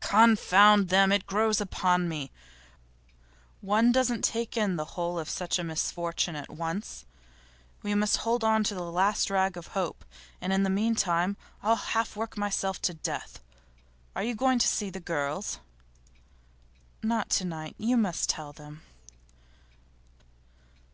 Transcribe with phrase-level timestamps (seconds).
[0.00, 1.12] 'Confound them!
[1.12, 2.30] It grows upon one.
[3.60, 7.04] One doesn't take in the whole of such a misfortune at once.
[7.82, 10.02] We must hold on to the last rag of hope,
[10.40, 13.40] and in the meantime I'll half work myself to death.
[14.16, 15.60] Are you going to see the girls?'
[17.02, 17.74] 'Not to night.
[17.76, 18.80] You must tell them.